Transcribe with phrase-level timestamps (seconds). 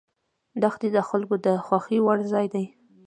[0.61, 2.65] دښتې د خلکو د خوښې وړ ځای دی.